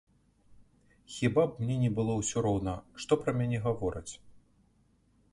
[1.15, 2.73] Хіба б мне не было ўсё роўна,
[3.05, 4.13] што пра мяне гавораць?